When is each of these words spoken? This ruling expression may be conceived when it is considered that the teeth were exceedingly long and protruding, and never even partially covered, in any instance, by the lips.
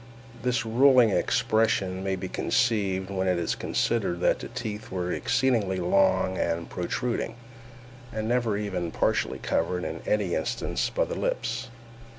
This 0.41 0.65
ruling 0.65 1.11
expression 1.11 2.03
may 2.03 2.15
be 2.15 2.27
conceived 2.27 3.11
when 3.11 3.27
it 3.27 3.37
is 3.37 3.53
considered 3.53 4.19
that 4.21 4.39
the 4.39 4.47
teeth 4.47 4.89
were 4.91 5.11
exceedingly 5.11 5.77
long 5.77 6.39
and 6.39 6.67
protruding, 6.67 7.35
and 8.11 8.27
never 8.27 8.57
even 8.57 8.89
partially 8.89 9.37
covered, 9.37 9.83
in 9.83 10.01
any 10.07 10.33
instance, 10.33 10.89
by 10.89 11.05
the 11.05 11.13
lips. 11.13 11.69